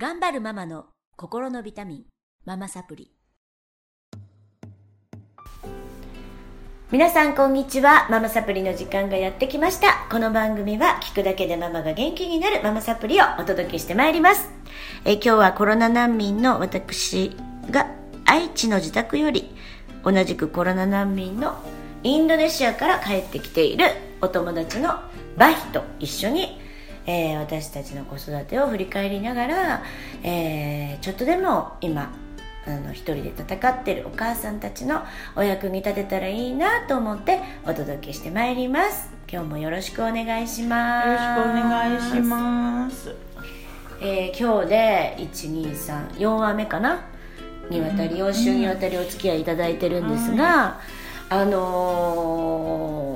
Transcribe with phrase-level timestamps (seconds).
[0.00, 2.04] 頑張るママの心のビタミン
[2.46, 3.12] ママサプリ。
[6.90, 8.08] 皆さんこんにちは。
[8.08, 10.06] ママサプリの時間がやってきました。
[10.10, 14.48] この番組は聞くだけでママが元気になるママサプリをお届けしてまいります。
[15.04, 17.36] え今日はコロナ難民の私
[17.70, 17.90] が
[18.24, 19.54] 愛知の自宅より
[20.02, 21.62] 同じくコロナ難民の
[22.04, 23.84] インドネシアから帰ってきている
[24.22, 24.98] お友達の
[25.36, 26.58] バヒと一緒に、
[27.10, 29.82] えー私たちの子育てを振り返りながら、
[30.22, 32.12] えーちょっとでも今
[32.66, 35.02] あの一人で戦ってるお母さんたちの
[35.34, 39.10] お役に立てたらいいなと思ってお届けしてまいります。
[39.32, 41.06] 今日もよろしくお願いします。
[41.08, 43.14] よろしくお願いします。
[44.02, 47.06] えー今日で1234話目かな？
[47.70, 50.80] にわたり4週にわたりお付き合いいただいてるんですが、
[51.28, 53.09] あのー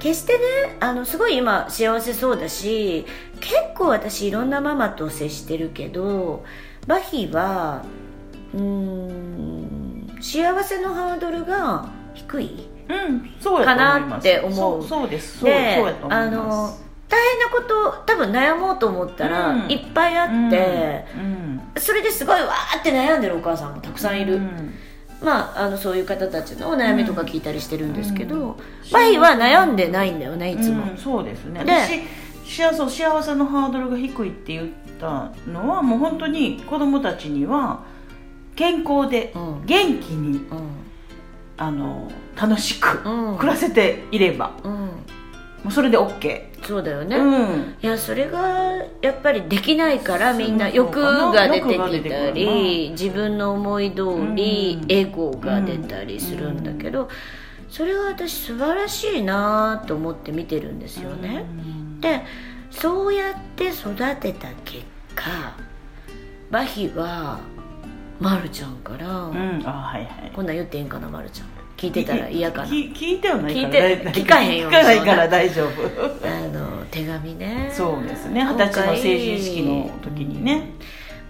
[0.00, 0.40] 決してね
[0.80, 3.06] あのすごい今幸せそうだし
[3.40, 6.44] 結構私いろんなママと接してるけど
[6.86, 7.84] バヒは
[8.52, 13.64] うーん幸せのハードルが低いうん、そう。
[13.64, 15.38] かなって思うそうです。
[15.38, 15.76] そうで
[16.08, 16.76] あの。
[17.08, 24.74] 大変なこと多分悩もうと思ったら、うんいっぱいあって、うん、それですごいわーって悩んでるお母さんもたくさんいる、うん
[25.22, 28.54] まああのそういう方たちのお悩みとか聞いたりしてるんですけど、うん。
[28.92, 31.64] バイは悩んでないんだよねいつも、うんそうですね。
[31.64, 32.00] で私
[32.44, 34.68] 幸せ幸せのハードルが低いって言っ
[34.98, 37.84] たのはもう本当に子供たちには
[38.56, 39.66] 健康でうん。
[39.66, 40.68] 元気にうん。
[41.56, 43.38] あの楽しくうん。
[43.38, 44.52] 暮らせていれば。
[44.64, 44.90] うん、
[45.62, 46.50] もうそれで OK。
[46.66, 47.76] そうだよね、うん。
[47.82, 48.40] いやそれが
[49.02, 54.02] やっぱりできないからみんな欲が出てきたり自分の思い通
[54.34, 57.08] りうんエゴが出たりするんだけど
[57.68, 61.44] それは私素晴らしいなと思って見てるんですよね。
[61.48, 62.22] うんで
[62.70, 65.54] そうやって育てた結果
[66.50, 67.40] バヒは
[68.20, 70.32] まるちゃんから、うん、あはいはい。
[70.34, 71.48] こんなん言っていいんかなまるちゃん。
[71.76, 72.68] 聞いてたら嫌かな。
[72.68, 73.72] 聞聞いてはないから
[74.12, 76.28] 聞かへんよ聞かないから大丈夫。
[76.28, 77.72] あの手紙ね。
[77.74, 78.44] そうですね。
[78.44, 80.72] 二十歳の成人式の時にね。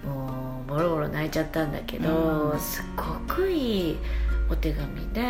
[0.05, 2.59] もうボロボロ泣いちゃったんだけど、うん。
[2.59, 3.97] すっごくいい
[4.51, 5.23] お手紙で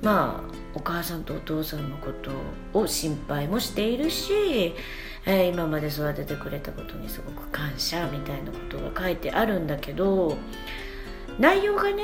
[0.00, 2.10] まあお母さんとお父さんのこ
[2.72, 4.74] とを心配もしているし、
[5.26, 10.36] えー今まで育ててくれたことにすごく感謝みたいなことが書いてあるんだけど
[11.38, 12.02] 内容がね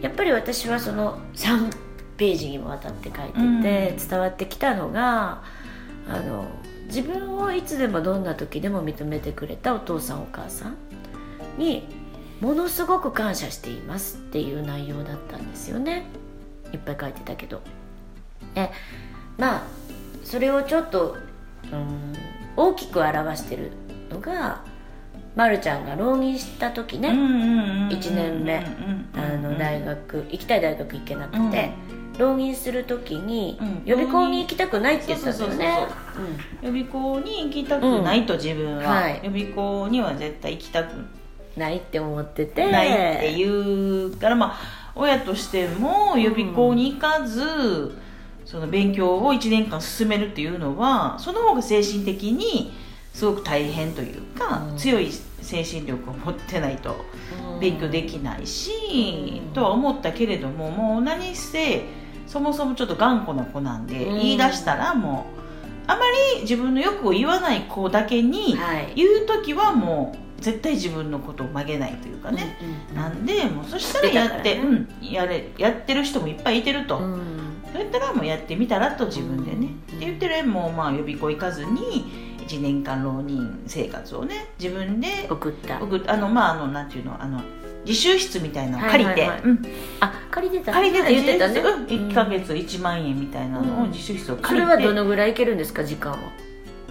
[0.00, 1.70] やっぱり私はその3
[2.16, 3.62] ページにもわたって書いてて、うん。
[3.62, 5.42] 伝わってきたのが
[6.08, 6.46] あの
[6.86, 10.76] 自分をいつでもどんな時でも認めてくれたお父さんお母さん
[11.58, 11.86] に
[12.40, 16.06] ものすごく感謝していますっていう内容だったんですよね。
[16.72, 17.62] いっぱい書いてたけど。
[18.54, 18.70] え
[19.36, 19.62] まあ
[20.24, 21.16] それをちょっと
[21.72, 22.14] うん
[22.56, 23.72] 大きく表してる
[24.10, 24.64] のが、
[25.34, 27.10] ま、るちゃんが浪人した時ね、
[27.90, 28.64] 一年目。
[29.14, 31.70] あの大学行きたい大学行けなくて、
[32.18, 33.82] 浪人する時にうん。
[33.84, 35.86] 予備校に行きたくないって言ってたんだよね。
[36.62, 39.20] 予備校に行きたくないと自分は、はい。
[39.22, 41.08] 予備校には絶対行きたくうん
[41.56, 42.70] ないって思ってて。
[42.70, 44.10] ないって言う。
[44.16, 47.92] からまあ親としても予備校に行かず、
[48.46, 52.72] その勉強を1年間進めるっていうのはその方が精神的に
[53.12, 54.76] すごく大変というか、うん。
[54.76, 56.96] 強い精神力を持ってないと
[57.54, 57.60] うん。
[57.60, 61.84] 勉強できないし、うんとは思ったけれどももう何せ
[62.26, 64.14] そもそもちょっと頑固な子なんで、うん。
[64.16, 66.02] 言い出したらもうあま
[66.36, 68.92] り自分の欲を言わない子だけにはい。
[68.94, 72.58] 言う時はもう絶対自分のことを曲げないというかね、
[72.90, 74.60] うんなんでもうそしたらやって、ね。
[74.60, 77.45] うん、やれやってる人もいっぱいいてると、うん
[77.76, 85.78] そうやったらもうやってみたらと自分でね、うんって言ってるもうまあ予備校行かずに1年間浪人生活をね自分で送った。
[85.78, 87.42] 僕あのまああのなんていうのあの
[87.84, 89.28] 自習室みたいなのを借りて、
[90.00, 93.82] あ借りてた借りてた言ってたねうん、1か月1万円みたいなのうん。
[93.84, 96.18] を自習室をそ借りて、れはどのぐらいいけるんですか時間は？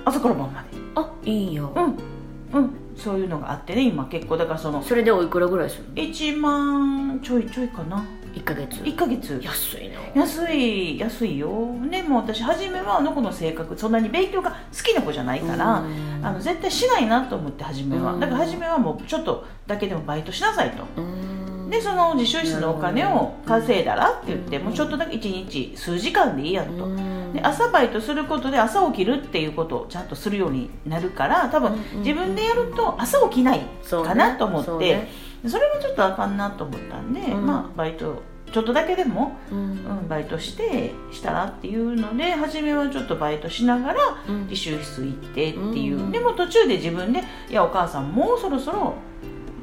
[0.05, 0.77] 朝から晩まで。
[0.95, 1.73] あいいんよ。
[1.75, 2.61] うん。
[2.61, 2.73] うん。
[2.95, 4.37] そういうのがあってね今結構。
[4.37, 8.05] だからそのそれでおいくらぐらいするの？1万ちょいちょいかな
[8.35, 8.81] 1ヶ月。
[8.81, 9.39] 1か月。
[9.41, 9.99] 安いな。
[10.21, 11.49] 安い安いよ。
[11.49, 16.19] ねもう私初めはあの子の性格そんなに勉強が好きな子じゃないから、うん。
[16.21, 18.19] あの絶対しないなと思って初めは、うん。
[18.19, 21.34] だから初めはもうちょっとだけでもバイトしなさいと、うん
[21.69, 24.63] でその自習室のお金を稼いだらって言って、うん。
[24.65, 27.33] もうちょっとだけ1日数時間でいいやんと、うん。
[27.33, 35.09] で朝バイトすることで朝起きるっていうことをちゃんとするようになるから多分自分でやると朝起きないかなと思って、そうね。
[35.47, 37.45] それはちょっとあかんなと思ったんで、うん。
[37.45, 38.21] まあバイト
[38.51, 39.57] ちょっとだけでも、うん。
[39.57, 39.63] う
[40.05, 44.47] ん、バイトしてしたらっていうので初めはちょっとバイトしながらうん。
[44.47, 46.11] 自習室行ってっていう、うん。
[46.11, 48.93] でも途中で自分で「いやお母さんもうそろそろ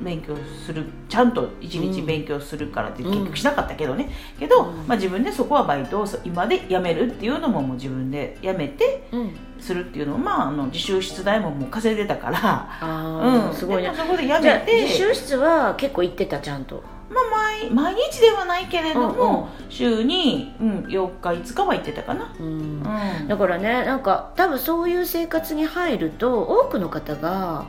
[0.03, 3.13] 勉強するちゃんと一日勉強するから」ってうん。
[3.13, 4.11] 結局しなかったけどね。
[4.39, 4.87] けど、うん。
[4.87, 9.31] まあ、自分でそこはバイトを今で辞めるっていうのももう自分で辞めてうん。
[9.61, 12.39] するっていうのを、まあ、あの自習室代ももう稼いでたから。
[12.43, 13.93] ああ、うん、すごいね。
[13.97, 14.83] そこで辞めて。
[14.83, 16.83] 自習室は結構行ってたちゃんと。
[17.13, 22.83] まあ、毎毎日ではないけれども、うん週に、うん、4日5日は行ってたかな、うん。
[23.21, 23.29] うん。
[23.29, 27.67] だからねなんか多分そういう生活に入ると多くの方が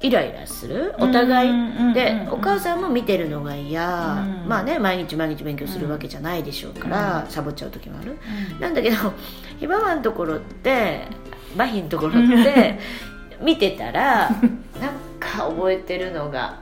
[0.00, 0.94] イライラする？
[0.98, 4.48] お互いうんでお母さんも見てるのが嫌、うん。
[4.48, 8.16] まあね毎日毎日勉強するわけじゃないでしょうから、サボっちゃう時もある。
[8.54, 8.60] うん。
[8.60, 8.96] なんだけど
[9.58, 11.02] ひばまんところって
[11.56, 12.78] バヒのところって
[13.42, 14.38] 見てたらなん
[15.18, 16.60] か覚えてるのが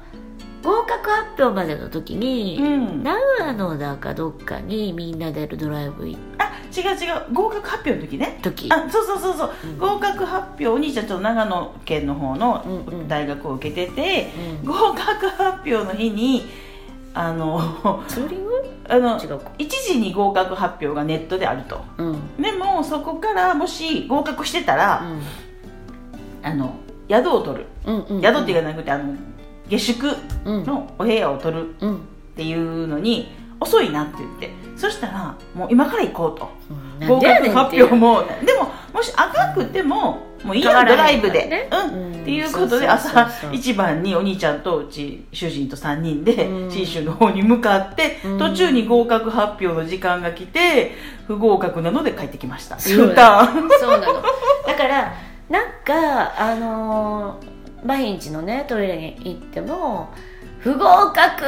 [0.62, 3.02] 合格発表までの時に、うん。
[3.02, 6.35] 長野だかどっかにみんなでドライブ行っあ
[6.80, 8.38] 違う違う合格発表の時ね。
[8.42, 8.68] た時。
[8.70, 9.78] あそうそうそうそう、うん。
[9.78, 13.08] 合格発表お兄ちゃんちょっと長野県の方のうんうん。
[13.08, 14.32] 大学を受けてて、
[14.62, 14.68] うん。
[14.68, 16.44] 合格発表の日に
[17.14, 18.52] あのツーリング？
[18.88, 19.50] あの違うか。
[19.58, 21.84] 1時に合格発表がネットであると。
[21.98, 22.06] うん。
[22.08, 25.02] うんでもそこからもし合格してたら、
[26.42, 26.74] あの
[27.08, 27.66] 宿を取る。
[27.86, 28.22] うんうん。
[28.22, 29.14] 宿っていうかなくてあの
[29.68, 30.64] 下宿うん。
[30.64, 31.96] のお部屋を取るうん。
[31.96, 31.98] っ
[32.36, 36.48] ていうのに遅いなって言ってそしたらもう今から行こうと。
[37.00, 37.08] うん。
[37.08, 38.14] 合格発表も。
[38.14, 42.12] もでももし赤くてももういいやドライブへんからねで、うん。
[42.12, 42.22] うん。
[42.22, 46.70] っていうことで朝一番にお兄ちゃんとうち主人と3人でうん。
[46.70, 48.38] 信州の方に向かってうん。
[48.38, 50.92] 途中に合格発表の時間が来て
[51.26, 52.78] 不合格なので帰ってきました。
[52.78, 53.52] そうな
[54.06, 54.22] の。
[54.66, 55.14] だから
[55.48, 60.10] なんかあのーバヒンチのねトイレに行っても
[60.60, 61.44] 「不合格!」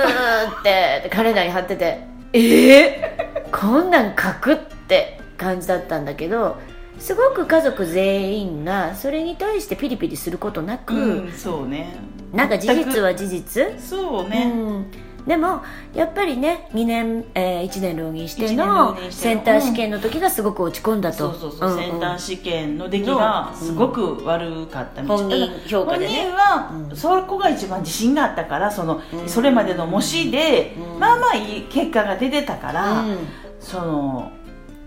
[0.61, 2.01] ってカレンダーに貼ってて
[2.33, 4.57] 「ええこんなん書く?」っ
[4.89, 6.57] て感じだったんだけど
[6.99, 11.95] すごく家族全員がそれに対してピリピリすることなく、うんそうね。
[12.33, 13.79] なんか事実は事実？
[13.81, 14.87] そうね、うん、
[15.29, 15.61] でも
[15.95, 21.77] やっぱりね2年、え1年浪人しての人してのセンター試験の時がすごく落ち込んだと、そうそうそう、んん。
[21.77, 26.31] センター試験の出来がすごく悪かったみたい本人評価でね。
[26.31, 26.97] は、うん。
[26.97, 29.29] そこが一番自信があったからその、うん。
[29.29, 30.99] それまでの模試で、うん。
[30.99, 33.19] まあまあいい結果が出てたから、うん。
[33.61, 34.31] その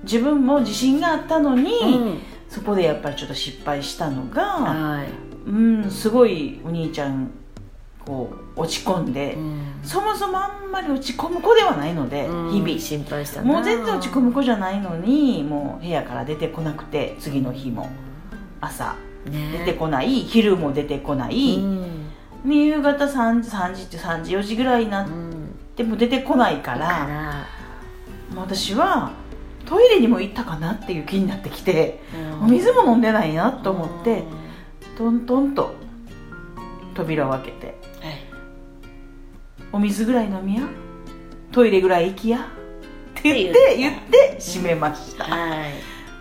[0.04, 2.20] 自分も自信があったのに、うん。
[2.50, 5.08] そこでやっぱりちょっと失敗したのが、はい。
[5.48, 7.32] うんすごいお兄ちゃん
[8.06, 9.62] こう落ち込んで、うん。
[9.84, 12.52] そもそもあんまり落ち込む子ではないので、うん。
[12.52, 12.80] 日々。
[12.80, 13.54] 心配したな。
[13.54, 17.90] もう全然落ち込む子じゃないのにもう部屋から出てこなくて次の日も。
[18.60, 18.96] 朝
[19.26, 19.58] ね。
[19.66, 22.10] 出てこない、昼も出てこない、うん。
[22.46, 27.46] で夕方3時3時って3時4時ぐらいになっうんても出てこないか、ら
[28.36, 29.12] 私は
[29.66, 32.02] トイレにも行ったかなっていう気になってきて、
[32.42, 32.46] うん。
[32.46, 34.24] お水も飲んでないなと思って、
[34.98, 35.74] トントンと
[36.94, 37.76] 扉を開けてはい
[39.72, 40.64] 「お水ぐらい飲みや？
[41.52, 42.40] トイレぐらい行きや」
[43.20, 43.78] って言っってて。
[43.78, 45.72] 言って閉めました、はい。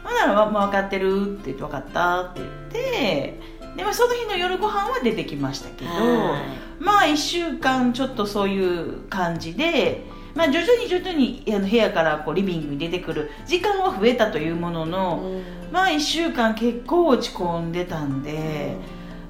[0.04, 3.38] ほんなら、ままあ、分かってるって言って分かったって言って
[3.76, 6.82] で、まあ、その日の夜ご飯は出てきましたけどはい。
[6.82, 10.04] まあ1週間ちょっとそういう感じで、
[10.34, 15.72] まあ、徐々に徐々にあの部屋からこうリビングに出てくる時間は増えたというものの、うん。
[15.72, 18.74] まあ1週間結構落ち込んでたんで、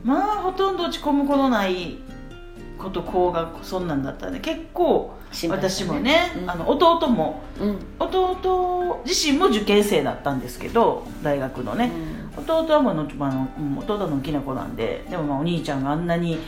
[0.05, 1.99] まあほとんど落ち込むことない
[2.81, 5.15] こと高学そんなんだったんで結構
[5.49, 6.51] 私もね、うん。
[6.51, 7.79] あの弟もうん。
[7.99, 11.93] 弟自身も受験生だったんですけど大学のね、
[12.37, 16.39] 弟はもうああのうん弟の大きな子なんででもまあお兄ちゃんがあんなに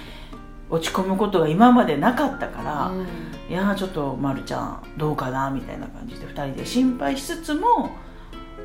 [0.71, 3.07] 落ち込むことが今までなかったから、うん。
[3.51, 7.91] いやーちょっとまるちゃんどうかなみたいな感じで2人で心配しつつも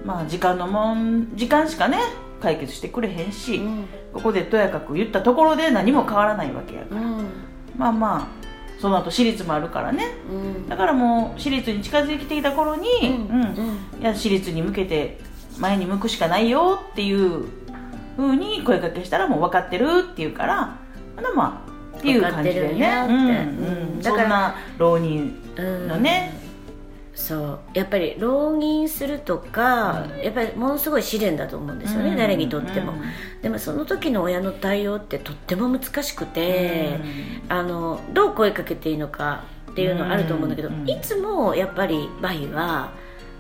[0.06, 1.98] まあ時間のもん時間しかね
[2.40, 3.86] 解決してくれへんし、うん。
[4.14, 7.17] ここでとやかく言ったところで何も変わらないわけやから、うん
[7.78, 8.48] まあまあ
[8.80, 10.06] その後私立もあるからね。
[10.30, 10.70] うん。
[10.70, 13.42] だからもう私立に近づいてきた頃に、うん
[13.96, 14.02] うん。
[14.02, 15.20] いや私立に向けて
[15.58, 17.46] 前に向くしかないよっていう
[18.16, 20.78] ふうに声かけしたらもう分かってるって言うから
[21.16, 23.06] ほなまあっていう感じでね。
[23.08, 23.32] うんう
[23.96, 24.02] ん。
[24.02, 25.88] だからそんな浪人うん。
[25.88, 26.47] のね
[27.18, 30.24] そうやっぱり浪人するとか、うん。
[30.24, 32.16] やっぱりものすごい試練だと思うんですよね、うん。
[32.16, 33.02] 誰にとっても、うん。
[33.42, 37.00] でもその時の親の対応ってとっても難しくて、
[37.50, 40.88] あのどう声かけていいのかっていうのはあると思うんだけど、うん。
[40.88, 42.92] いつもやっぱりバイは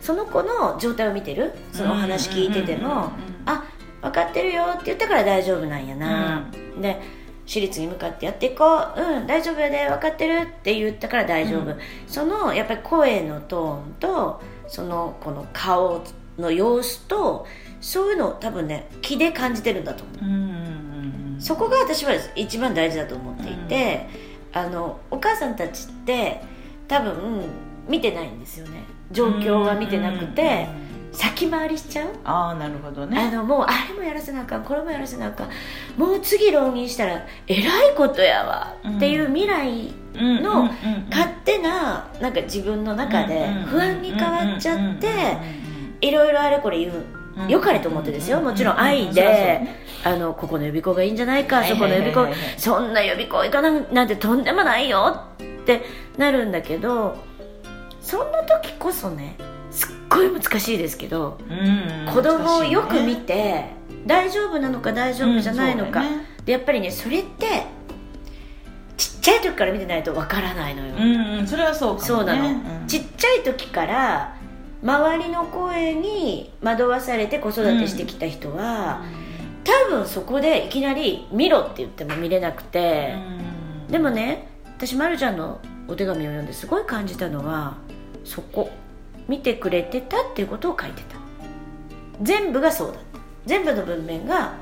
[0.02, 3.12] その子の状態を見てるそのお話聞いてても、うん
[3.46, 3.64] あ
[4.02, 7.02] 分かってるよって言ったから大丈夫なんやな、で
[7.48, 9.02] 私立に向かってやっていこう。
[9.02, 11.78] うん大丈夫やで分かってるって言ったから大丈夫、うん。
[12.06, 16.04] そのやっぱり声のトーンとそのこの顔
[16.38, 17.48] の様子と
[17.80, 20.26] そういうのを多分ね気で感じてるんだと思う。
[20.26, 20.54] うんうんう
[21.38, 24.08] んそこが私は一番大事だと思っていて、
[24.52, 26.42] あのお母さんたちって
[26.88, 27.44] 多分
[27.88, 28.84] 見てないんですよね。
[29.12, 30.87] 状況は見てなくて、うんうんうん
[31.18, 32.10] 先回りしちゃう？
[32.24, 35.50] ああなるほどあねのもうあれもやらせなあかんこれもやらせなあかん。
[35.98, 40.70] もう次浪人したらえらいことやわっていう未来の
[41.10, 45.08] 勝手ななんか自分の中で不安に変わっちゃって
[46.02, 47.04] いろいろあれこれ言う。
[47.48, 48.42] よかれと思ってですよ。
[48.42, 49.62] もちろん愛で
[50.04, 55.84] あのここの予備校がいいんじゃないかはいそこの予備校そんな予備校行かななんてとんでもないよって
[56.18, 57.16] なるんだけど
[58.02, 59.36] そんな時こそね
[60.10, 61.40] ごい難しいですけど
[62.14, 63.66] 子供をよく見て
[64.06, 66.04] 大丈夫なのか大丈夫じゃないのか、
[66.46, 67.66] でやっぱりねそれって
[68.96, 72.08] ちっちゃい時から見てないとわからないのよ、うんうんそれはそうかもね。
[72.08, 72.88] そうなの、うん。
[72.88, 74.36] ちっちゃい時から
[74.82, 79.04] 周りの声に惑わされて子育てしてきた人は、
[79.64, 83.16] 多分そこでいきなり見ろって言っても見れなくて、
[83.88, 83.92] うん。
[83.92, 84.48] でもね
[84.78, 87.78] 私まるちゃんのお手紙を読んですごい感じたのは
[88.24, 88.70] そこ
[89.28, 91.18] 見てくれてたっていうことを書いてた。
[92.22, 93.20] 全部がそうだった。
[93.46, 94.56] 全部の文面が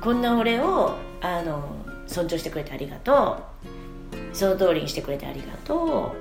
[0.00, 1.76] こんな俺をあの
[2.06, 4.36] 尊重してくれてありがとう。
[4.36, 6.14] その通りにしてくれてありがと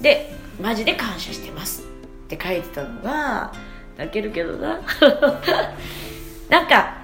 [0.00, 0.02] う。
[0.02, 1.82] でマジで感謝してます。
[1.82, 3.52] って書いてたのが
[3.96, 4.80] 泣けるけどな。
[6.48, 6.98] なんか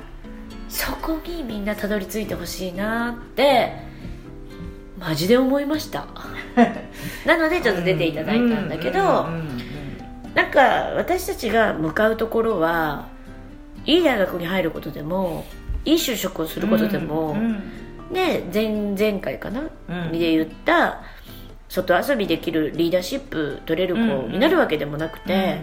[0.69, 3.73] そこにみんなたどり着いてほしいなって
[4.99, 6.07] マジで思いました。
[7.27, 9.72] なのでちょっと出ていただいたんだけど、うんうんうん
[10.35, 10.61] なんか
[10.97, 13.09] 私たちが向かうところは
[13.85, 15.45] いい大学に入ることでも
[15.85, 17.63] いい就職をすることでも、うん
[18.13, 20.13] ね前々回かな、うん。
[20.13, 21.03] で言った
[21.69, 25.61] 外遊びできるリーダーシップ取れる子になるわけでもなくて、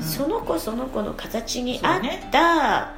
[0.00, 2.00] その子その子の形に合っ
[2.32, 2.94] た、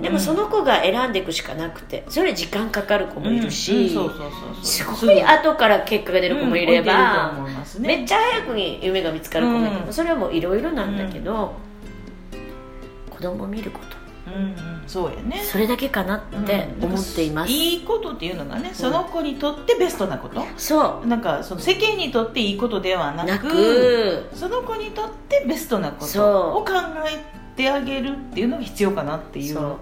[0.00, 2.04] でもうんその子が選んでいくしかなくて。
[2.08, 3.90] それ時間かかる子もいるし、
[4.62, 7.32] すごい後から結果が出る子もいれば、
[7.78, 9.92] ねめっちゃ早くに夢が見つかる子もいれば、うん。
[9.92, 10.96] それはもういろいろなん。
[10.96, 11.54] だけど、
[13.10, 13.80] 子供を見るこ
[14.26, 14.42] とうん。
[14.42, 14.82] うん。
[14.86, 21.20] そうやねそれだけかなって思っています、いいことっていうのがねその子にとってベストなことそなん。
[21.20, 26.72] かその世間にとっていいことではなくその子にとってベストなこそとうを考
[27.06, 29.78] えてあげるっていうのが必要かなっていうの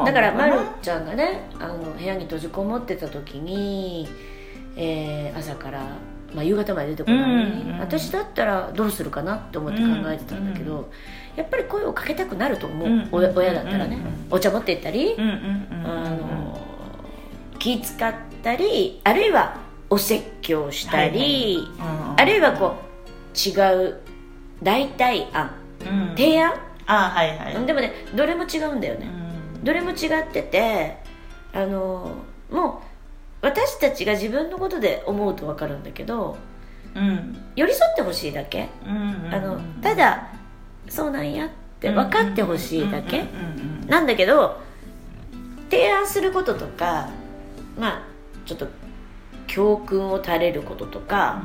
[0.00, 4.08] はだからまるちゃんがねあの部屋に閉じこもってた時に、
[4.76, 5.80] えー朝から、
[6.34, 10.86] まあ、夕方まで出てこない、うんうん私だったらどうするかなって思って考えてたんだけど、うん
[11.36, 16.60] やっぱり声をかけたくなると思う、うん親親だったらね、うんお茶持って行ったり、うんうんうんうんあの
[17.58, 19.56] 気使ったりあるいは
[19.88, 22.88] お説教したり、うんあるいはこう
[23.38, 23.52] 違
[23.88, 24.00] う
[24.62, 25.52] 代替案。
[25.80, 26.08] うん。
[26.16, 26.52] 提案、
[26.88, 27.66] あはいはい。
[27.66, 29.06] でもねどれも違うんだよね、
[29.56, 29.64] うん。
[29.64, 30.96] どれも違ってて
[31.52, 32.12] あの
[32.50, 32.82] も
[33.42, 36.36] う私たちが自分のことで思うと分かるんだけど
[36.94, 37.36] うん。
[37.54, 40.28] 寄り添ってほしいだけ、うんあのただ
[40.88, 44.60] そうなんやって分かってほしいだけ、うんうんうんなんだけど
[45.70, 47.08] 提案することとか
[47.78, 48.02] まあ
[48.44, 48.66] ちょっと
[49.46, 51.42] 教訓を垂れることとか、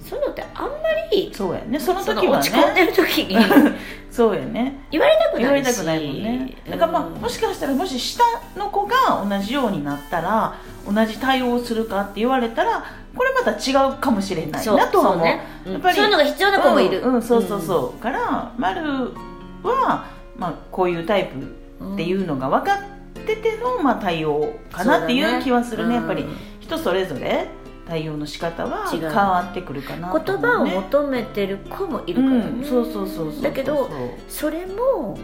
[0.00, 0.74] そういうのってあんま
[1.10, 1.80] りそうやね。
[1.80, 3.36] その時は落ち込んでねる時に
[4.16, 4.78] そうやね。
[4.90, 5.76] 言われたく言わないし。
[5.76, 6.56] たれくないもんね。
[6.70, 7.12] だからまあうん。
[7.16, 8.24] もしかしたらもし下
[8.56, 10.54] の子が同じようになったら
[10.90, 12.82] 同じ対応をするかって言われたら
[13.14, 15.40] これまた違うかもしれないなとは思うそうね。
[15.66, 15.68] う。
[15.68, 17.02] んやっぱりそういうのが必要な子もいる。
[17.02, 18.80] うんうんそうそうそう、から丸
[19.62, 20.06] は、
[20.38, 25.96] まあ、こういうタイプっていうのが分かってての、まあ、対応かなっていう気はするね。
[25.96, 27.46] やっぱりうん人それぞれ
[27.86, 33.88] 対応の仕方は変わってくるかなと言葉を求めてる子もいるからね、うん、そうそうそうそうだけど
[34.28, 35.16] それも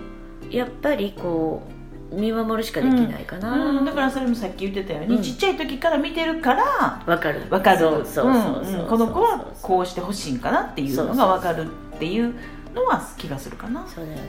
[0.48, 1.62] やっぱりこ
[2.10, 5.22] う見守るしかできないかな、うん、だからそれもさっき言ってたように、うん。
[5.22, 7.40] ちっちゃい時から見てるからわかる。
[7.48, 7.78] 分かる。
[7.78, 12.34] そうそうそうこの子はこうしてほしいんかなっていうのが分かるっていう
[12.74, 13.86] のは気がするかな。
[13.86, 14.22] そうだよね、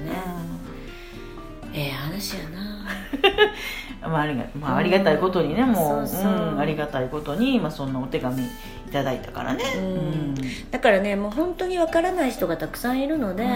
[1.74, 2.68] ええ話やな。
[2.68, 2.73] うん
[4.02, 8.48] まあ、ありがまあ、ありがたいことにね、もう、そうんありがたいことに、まあ、そんなお手紙い
[8.92, 10.36] ただいたからね、うん。
[10.72, 13.50] だからねもう本当にわからない人がたくさんいるので、うん。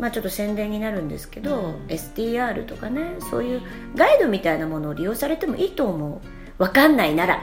[0.00, 1.74] まあちょっと宣伝になるんですけど、うん。
[1.86, 3.62] STR とかねそういう
[3.94, 6.20] ガイドみたいなものを利用されてもいいと思
[6.58, 6.62] う。
[6.62, 7.40] わかんないなら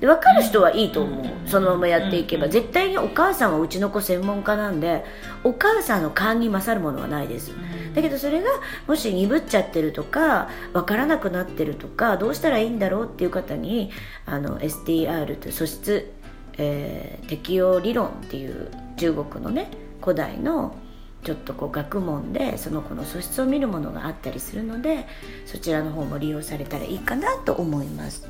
[0.00, 5.04] で分かる人はいいと思う、そのままやっていけば、絶対にお母さんはうちの子専門家なんで
[5.42, 7.52] お母さんの勘に勝るものはないです、
[7.94, 8.48] だけどそれが
[8.86, 13.90] もし鈍っちゃってるとか分からなくなってるとかどうしたらいいんだろうっていう方に
[14.24, 16.12] あの STR という素質、
[16.58, 20.76] えー適応理論っていう中国のね古代の
[21.24, 25.06] ちょっとこう学問でその子の素質を見るものがあったりするので
[25.44, 28.28] そちらの方も利用されたらいいかなと思います。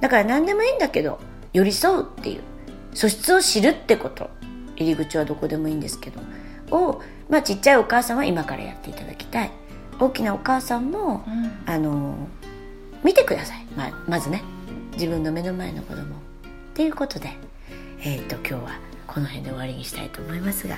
[0.00, 1.18] だから何でもいいんだけど
[1.52, 2.42] 寄り添うっていう。
[2.94, 4.30] 素質を知るってこと。
[4.76, 6.20] 入り口はどこでもいいんですけど。
[6.70, 9.50] を、まあ、ちっちゃいお母さんは今からやっていただきたい。
[9.98, 11.24] 大きなお母さんも、
[11.66, 12.16] あの
[13.02, 13.66] 見てください。
[13.76, 14.42] ままずね。
[14.92, 16.02] 自分の目の前の子供。
[16.02, 16.04] っ
[16.74, 17.36] ていうことで。
[18.04, 20.76] えっ、と今日はこの辺で終わりにしたいと思いますが。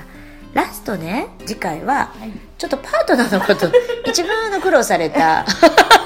[0.55, 2.13] ラストね次回は
[2.59, 3.71] ちょっとパートナーのこと
[4.05, 5.47] 一番あの苦労された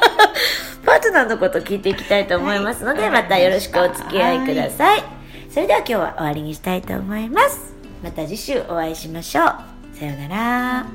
[0.94, 3.10] パートナーのこと聞いていきたいと思いますので、はい。
[3.10, 5.02] またよろしくお付き合いください、
[5.50, 7.74] それでは今日は終わりにしたいと思います。
[8.00, 9.46] また次週お会いしましょう。
[9.96, 10.86] さようなら。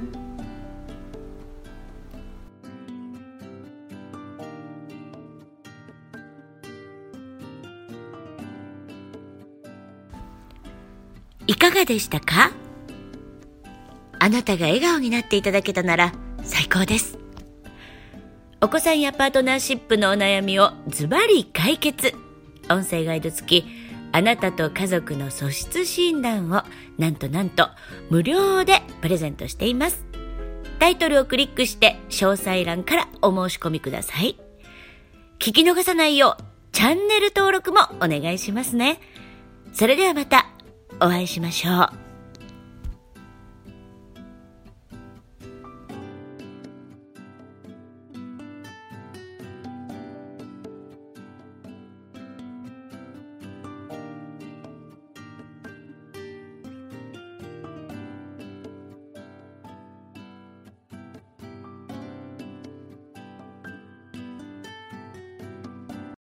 [11.46, 12.52] いかがでしたか？
[14.18, 17.19] あなたが笑顔になっていただけたなら最高です。
[18.62, 22.14] お子さんやパートナーシップのお悩みをズバリ解決。
[22.70, 23.66] 音声ガイド付き、
[24.12, 26.64] あなたと家族の素質診断を
[26.98, 27.70] なんとなんと
[28.10, 30.06] 無料でプレゼントしています。
[30.78, 34.38] タイトルをクリックして詳細欄からお申し込みください。
[35.40, 39.00] 聞き逃さないようチャンネル登録もお願いしますね。
[39.72, 40.48] それではまた
[41.00, 42.09] お会いしましょう。